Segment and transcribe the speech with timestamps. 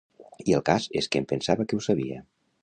[0.45, 2.19] I el cas és que em pensava que ho sabia.